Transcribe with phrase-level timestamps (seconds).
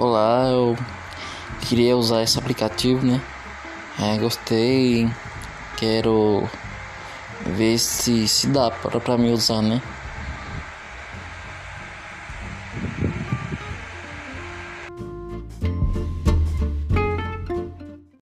[0.00, 0.76] Olá, eu
[1.68, 3.20] queria usar esse aplicativo, né?
[4.00, 5.10] É, gostei,
[5.76, 6.48] quero
[7.44, 9.82] ver se, se dá para, para mim usar, né?